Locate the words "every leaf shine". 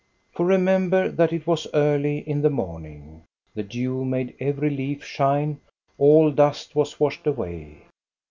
4.39-5.59